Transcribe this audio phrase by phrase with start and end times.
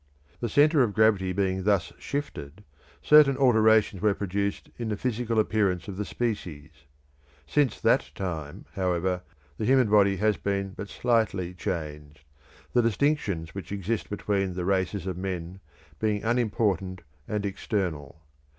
[0.39, 2.63] The centre of gravity being thus shifted,
[3.03, 6.71] certain alterations were produced in the physical appearance of the species;
[7.45, 9.21] since that time, however,
[9.59, 12.21] the human body has been but slightly changed,
[12.73, 15.59] the distinctions which exist between the races of men
[15.99, 18.23] being unimportant and external.